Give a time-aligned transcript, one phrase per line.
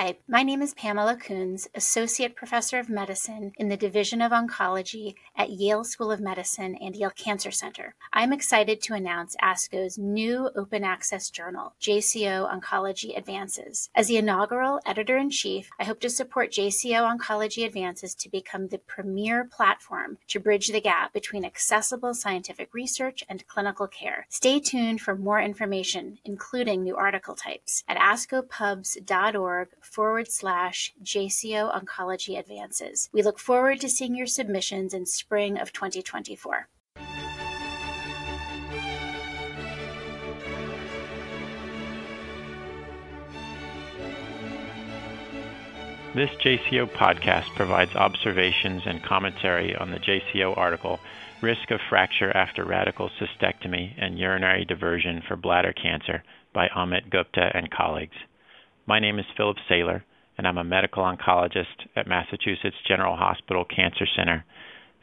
[0.00, 5.14] Hi, my name is Pamela Kunz, Associate Professor of Medicine in the Division of Oncology
[5.36, 7.94] at Yale School of Medicine and Yale Cancer Center.
[8.10, 13.90] I'm excited to announce ASCO's new open access journal, JCO Oncology Advances.
[13.94, 18.68] As the inaugural editor in chief, I hope to support JCO Oncology Advances to become
[18.68, 24.24] the premier platform to bridge the gap between accessible scientific research and clinical care.
[24.30, 32.38] Stay tuned for more information, including new article types, at ascopubs.org forward slash JCO Oncology
[32.38, 33.08] Advances.
[33.12, 36.68] We look forward to seeing your submissions in spring of 2024.
[46.12, 50.98] This JCO podcast provides observations and commentary on the JCO article
[51.40, 57.52] Risk of Fracture After Radical Cystectomy and Urinary Diversion for Bladder Cancer by Amit Gupta
[57.54, 58.16] and colleagues.
[58.90, 60.02] My name is Philip Saylor,
[60.36, 64.44] and I'm a medical oncologist at Massachusetts General Hospital Cancer Center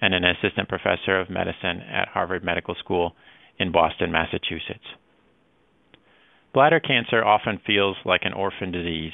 [0.01, 3.15] and an assistant professor of medicine at Harvard Medical School
[3.57, 4.83] in Boston, Massachusetts.
[6.53, 9.13] Bladder cancer often feels like an orphan disease.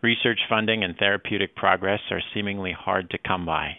[0.00, 3.76] Research funding and therapeutic progress are seemingly hard to come by.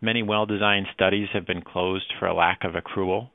[0.00, 3.28] Many well designed studies have been closed for a lack of accrual,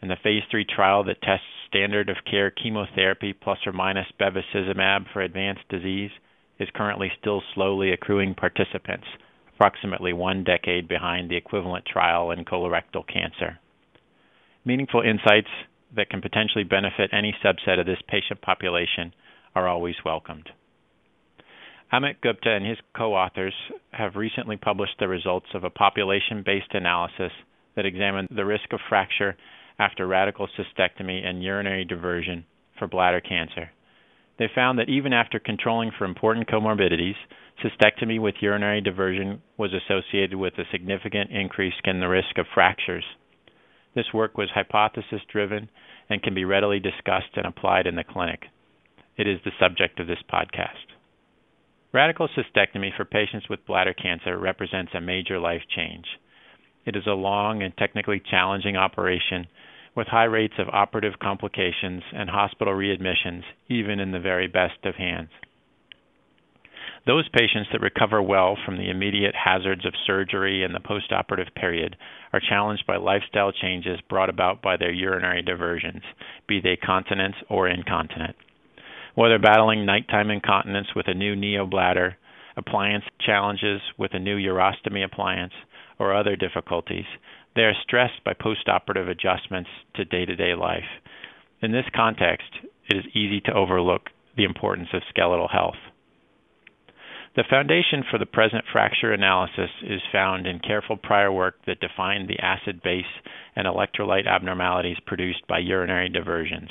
[0.00, 5.04] and the phase 3 trial that tests standard of care chemotherapy plus or minus bevacizumab
[5.12, 6.10] for advanced disease
[6.58, 9.06] is currently still slowly accruing participants,
[9.54, 13.58] approximately one decade behind the equivalent trial in colorectal cancer.
[14.64, 15.48] Meaningful insights
[15.96, 19.14] that can potentially benefit any subset of this patient population
[19.54, 20.48] are always welcomed.
[21.92, 23.54] Amit Gupta and his co authors
[23.92, 27.32] have recently published the results of a population based analysis
[27.76, 29.36] that examined the risk of fracture
[29.78, 32.44] after radical cystectomy and urinary diversion
[32.78, 33.70] for bladder cancer.
[34.38, 37.16] They found that even after controlling for important comorbidities,
[37.62, 43.04] cystectomy with urinary diversion was associated with a significant increase in the risk of fractures.
[43.94, 45.68] This work was hypothesis driven
[46.08, 48.44] and can be readily discussed and applied in the clinic.
[49.16, 50.94] It is the subject of this podcast.
[51.92, 56.04] Radical cystectomy for patients with bladder cancer represents a major life change.
[56.86, 59.46] It is a long and technically challenging operation
[59.98, 64.94] with high rates of operative complications and hospital readmissions, even in the very best of
[64.94, 65.28] hands.
[67.04, 71.96] Those patients that recover well from the immediate hazards of surgery and the postoperative period
[72.32, 76.02] are challenged by lifestyle changes brought about by their urinary diversions,
[76.46, 78.36] be they continence or incontinent.
[79.16, 82.14] Whether battling nighttime incontinence with a new neobladder,
[82.56, 85.54] appliance challenges with a new urostomy appliance,
[85.98, 87.06] or other difficulties,
[87.54, 90.88] they are stressed by postoperative adjustments to day to day life.
[91.60, 92.48] In this context,
[92.88, 94.02] it is easy to overlook
[94.36, 95.76] the importance of skeletal health.
[97.36, 102.28] The foundation for the present fracture analysis is found in careful prior work that defined
[102.28, 103.04] the acid base
[103.54, 106.70] and electrolyte abnormalities produced by urinary diversions.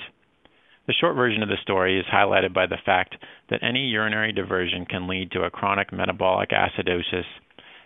[0.88, 3.16] The short version of the story is highlighted by the fact
[3.50, 7.26] that any urinary diversion can lead to a chronic metabolic acidosis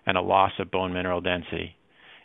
[0.05, 1.75] and a loss of bone mineral density.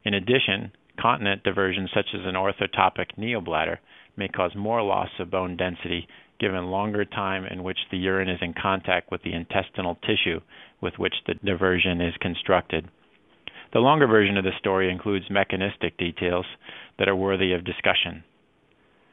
[0.06, 3.78] In addition, continent diversions such as an orthotopic neobladder
[4.17, 6.06] may cause more loss of bone density
[6.39, 10.41] given longer time in which the urine is in contact with the intestinal tissue
[10.81, 12.89] with which the diversion is constructed.
[13.72, 16.47] The longer version of the story includes mechanistic details
[17.00, 18.23] that are worthy of discussion.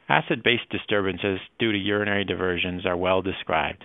[0.08, 3.84] Acid base disturbances due to urinary diversions are well described.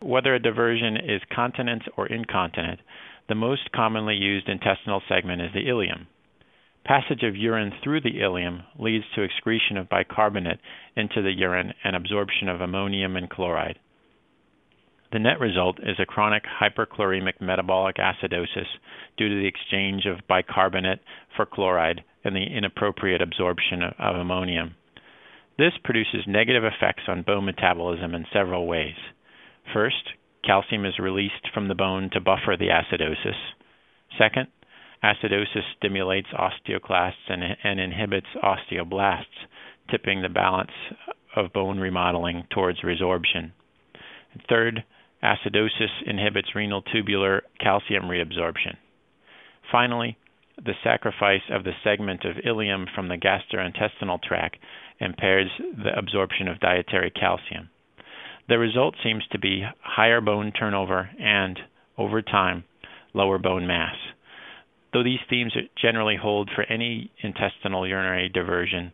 [0.00, 2.80] Whether a diversion is continent or incontinent,
[3.28, 6.06] the most commonly used intestinal segment is the ileum.
[6.84, 10.60] Passage of urine through the ileum leads to excretion of bicarbonate
[10.96, 13.78] into the urine and absorption of ammonium and chloride.
[15.12, 18.68] The net result is a chronic hyperchloremic metabolic acidosis
[19.16, 21.00] due to the exchange of bicarbonate
[21.36, 24.76] for chloride and the inappropriate absorption of ammonium.
[25.58, 28.94] This produces negative effects on bone metabolism in several ways.
[29.72, 30.14] First,
[30.44, 33.36] calcium is released from the bone to buffer the acidosis.
[34.16, 34.48] Second,
[35.02, 39.24] Acidosis stimulates osteoclasts and, and inhibits osteoblasts,
[39.90, 40.70] tipping the balance
[41.34, 43.52] of bone remodeling towards resorption.
[44.48, 44.84] third,
[45.22, 48.76] acidosis inhibits renal tubular calcium reabsorption.
[49.70, 50.16] Finally,
[50.64, 54.56] the sacrifice of the segment of ileum from the gastrointestinal tract
[54.98, 55.48] impairs
[55.82, 57.70] the absorption of dietary calcium.
[58.48, 61.58] The result seems to be higher bone turnover and,
[61.96, 62.64] over time,
[63.14, 63.94] lower bone mass.
[64.92, 68.92] Though these themes generally hold for any intestinal urinary diversion,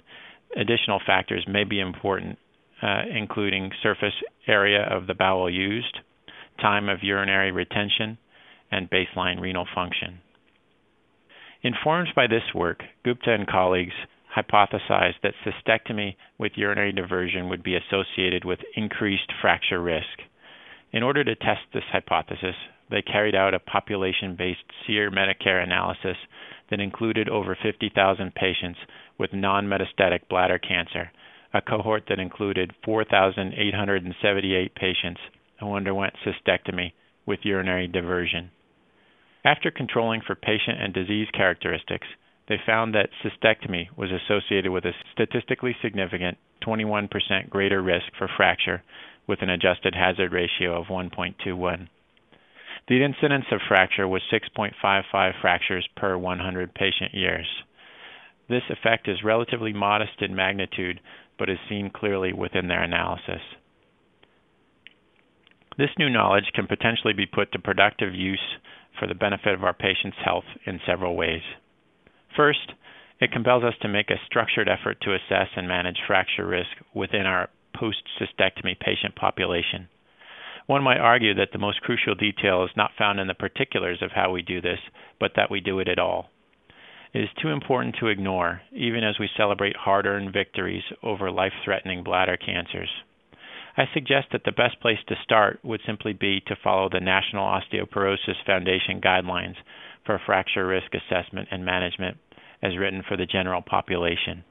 [0.56, 2.38] additional factors may be important,
[2.82, 4.14] uh, including surface
[4.46, 5.98] area of the bowel used,
[6.60, 8.19] time of urinary retention,
[8.70, 10.20] and baseline renal function.
[11.62, 13.94] Informed by this work, Gupta and colleagues
[14.37, 20.20] hypothesized that cystectomy with urinary diversion would be associated with increased fracture risk.
[20.96, 22.54] In order to test this hypothesis,
[22.90, 26.16] they carried out a population based SEER Medicare analysis
[26.70, 28.78] that included over 50,000 patients
[29.19, 31.12] with non metastatic bladder cancer,
[31.52, 35.20] a cohort that included 4,878 patients
[35.60, 36.93] who underwent cystectomy
[37.26, 38.50] with urinary diversion.
[39.44, 42.06] After controlling for patient and disease characteristics,
[42.49, 48.82] they found that cystectomy was associated with a statistically significant 21% greater risk for fracture
[49.26, 51.88] with an adjusted hazard ratio of 1.21.
[52.88, 57.46] The incidence of fracture was 6.55 fractures per 100 patient years.
[58.49, 61.00] This effect is relatively modest in magnitude,
[61.38, 63.43] but is seen clearly within their analysis.
[65.76, 68.56] This new knowledge can potentially be put to productive use
[68.99, 71.43] for the benefit of our patients' health in several ways.
[72.37, 72.73] First,
[73.20, 77.26] it compels us to make a structured effort to assess and manage fracture risk within
[77.26, 79.88] our post cystectomy patient population.
[80.67, 84.11] One might argue that the most crucial detail is not found in the particulars of
[84.12, 84.81] how we do this,
[85.20, 86.31] but that we do it at all.
[87.12, 91.52] It is too important to ignore, even as we celebrate hard earned victories over life
[91.64, 92.90] threatening bladder cancers.
[93.76, 97.44] I suggest that the best place to start would simply be to follow the National
[97.44, 99.56] Osteoporosis Foundation guidelines
[100.05, 102.17] for fracture risk assessment and management
[102.62, 104.44] as written for the general population.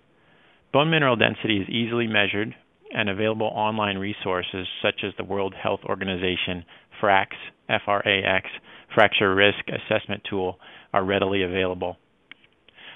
[0.71, 2.55] Bone mineral density is easily measured,
[2.95, 6.63] and available online resources such as the World Health Organization
[6.99, 7.35] FRAX,
[7.69, 8.47] F-R-A-X,
[8.95, 10.57] Fracture Risk Assessment Tool
[10.93, 11.97] are readily available.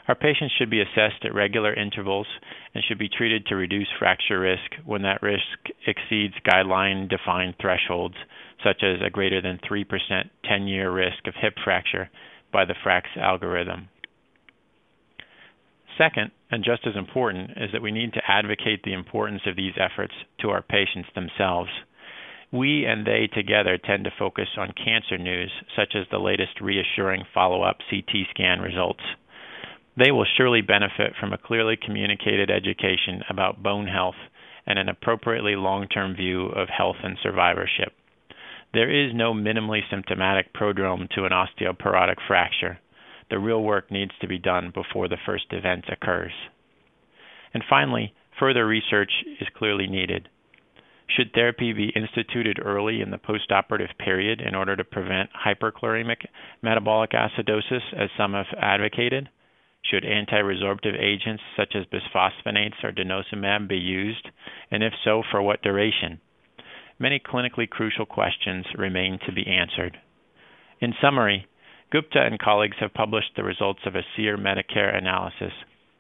[0.08, 2.26] Our patients should be assessed at regular intervals
[2.74, 5.44] and should be treated to reduce fracture risk when that risk
[5.86, 8.16] exceeds guideline defined thresholds,
[8.64, 9.86] such as a greater than 3%
[10.50, 12.10] 10 year risk of hip fracture
[12.52, 13.90] by the FRAX algorithm.
[16.00, 19.74] Second, and just as important, is that we need to advocate the importance of these
[19.78, 21.70] efforts to our patients themselves.
[22.54, 27.26] We and they together tend to focus on cancer news, such as the latest reassuring
[27.34, 29.04] follow up CT scan results.
[29.98, 34.16] They will surely benefit from a clearly communicated education about bone health
[34.66, 37.92] and an appropriately long term view of health and survivorship.
[38.74, 42.80] There is no minimally symptomatic prodrome to an osteoporotic fracture
[43.30, 46.32] the real work needs to be done before the first event occurs.
[47.54, 50.30] And finally, further research is clearly needed.
[51.08, 56.28] Should therapy be instituted early in the postoperative period in order to prevent hyperchloremic
[56.62, 59.30] metabolic acidosis, as some have advocated?
[59.82, 64.30] Should anti-resorptive agents such as bisphosphonates or denosumab be used,
[64.70, 66.20] and if so, for what duration?
[67.00, 69.98] Many clinically crucial questions remain to be answered.
[70.82, 71.48] In summary,
[71.92, 75.54] Gupta and colleagues have published the results of a SEER Medicare analysis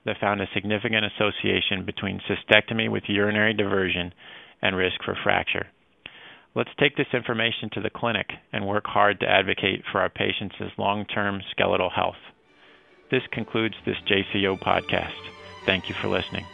[0.05, 4.13] that found a significant association between cystectomy with urinary diversion
[4.61, 5.67] and risk for fracture.
[6.55, 10.55] Let's take this information to the clinic and work hard to advocate for our patients'
[10.77, 12.15] long term skeletal health.
[13.11, 15.13] This concludes this JCO podcast.
[15.65, 16.45] Thank you for listening.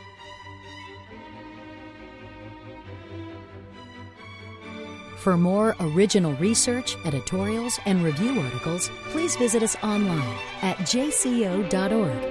[5.25, 12.22] For more original research, editorials, and review articles, please visit us online at jco.org.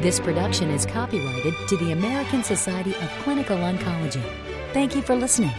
[0.00, 4.22] This production is copyrighted to the American Society of Clinical Oncology.
[4.72, 5.50] Thank you for listening.